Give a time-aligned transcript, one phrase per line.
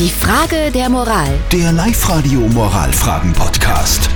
[0.00, 1.28] Die Frage der Moral.
[1.52, 4.08] Der Live-Radio Moralfragen-Podcast.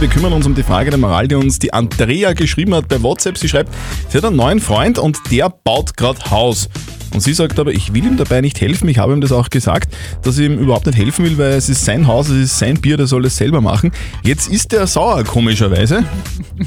[0.00, 3.02] Wir kümmern uns um die Frage der Moral, die uns die Andrea geschrieben hat bei
[3.02, 3.38] WhatsApp.
[3.38, 3.72] Sie schreibt,
[4.10, 6.68] sie hat einen neuen Freund und der baut gerade Haus.
[7.14, 8.86] Und sie sagt aber, ich will ihm dabei nicht helfen.
[8.90, 11.70] Ich habe ihm das auch gesagt, dass ich ihm überhaupt nicht helfen will, weil es
[11.70, 13.92] ist sein Haus, es ist sein Bier, der soll es selber machen.
[14.24, 16.04] Jetzt ist er sauer, komischerweise.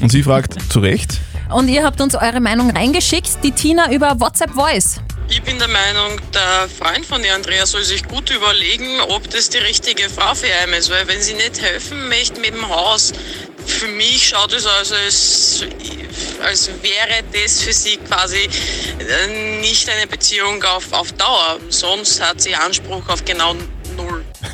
[0.02, 1.20] Und sie fragt, zu Recht?
[1.48, 5.00] Und ihr habt uns eure Meinung reingeschickt, die Tina über WhatsApp Voice.
[5.30, 9.48] Ich bin der Meinung, der Freund von der Andrea soll sich gut überlegen, ob das
[9.48, 10.90] die richtige Frau für ihn ist.
[10.90, 13.12] Weil wenn sie nicht helfen möchte mit dem Haus,
[13.64, 15.64] für mich schaut es aus, als,
[16.42, 18.48] als wäre das für sie quasi
[18.98, 21.60] äh, nicht eine Beziehung auf, auf Dauer.
[21.68, 23.54] Sonst hat sie Anspruch auf genau.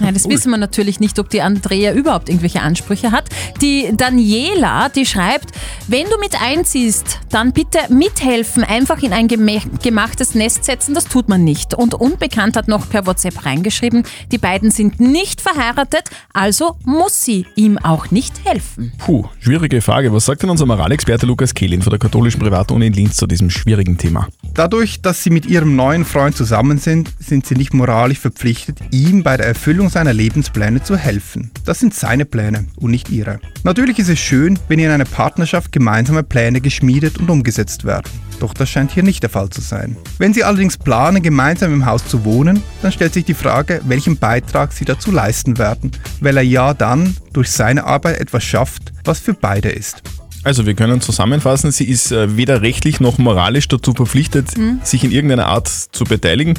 [0.00, 3.28] Ja, das wissen wir natürlich nicht, ob die Andrea überhaupt irgendwelche Ansprüche hat.
[3.60, 5.52] Die Daniela, die schreibt,
[5.88, 11.28] wenn du mit einziehst, dann bitte mithelfen, einfach in ein gemachtes Nest setzen, das tut
[11.28, 11.74] man nicht.
[11.74, 17.46] Und Unbekannt hat noch per WhatsApp reingeschrieben, die beiden sind nicht verheiratet, also muss sie
[17.56, 18.92] ihm auch nicht helfen.
[18.98, 20.12] Puh, schwierige Frage.
[20.12, 23.50] Was sagt denn unser Moralexperte Lukas Kehlin von der katholischen Privatuni in Linz zu diesem
[23.50, 24.28] schwierigen Thema?
[24.56, 29.22] Dadurch, dass sie mit ihrem neuen Freund zusammen sind, sind sie nicht moralisch verpflichtet, ihm
[29.22, 31.50] bei der Erfüllung seiner Lebenspläne zu helfen.
[31.66, 33.38] Das sind seine Pläne und nicht ihre.
[33.64, 38.08] Natürlich ist es schön, wenn in einer Partnerschaft gemeinsame Pläne geschmiedet und umgesetzt werden.
[38.40, 39.94] Doch das scheint hier nicht der Fall zu sein.
[40.16, 44.16] Wenn sie allerdings planen, gemeinsam im Haus zu wohnen, dann stellt sich die Frage, welchen
[44.16, 49.20] Beitrag sie dazu leisten werden, weil er ja dann durch seine Arbeit etwas schafft, was
[49.20, 50.02] für beide ist.
[50.46, 54.46] Also wir können zusammenfassen, sie ist äh, weder rechtlich noch moralisch dazu verpflichtet,
[54.84, 56.54] sich in irgendeiner Art zu beteiligen,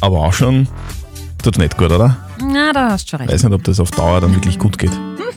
[0.00, 0.66] aber auch schon
[1.40, 2.16] tut's nicht gut, oder?
[2.42, 3.32] Na, da hast du schon recht.
[3.32, 4.90] Weiß nicht, ob das auf Dauer dann wirklich gut geht.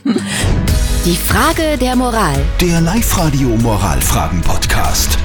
[1.04, 2.34] Die Frage der Moral.
[2.60, 5.16] Der Live-Radio Moralfragen-Podcast.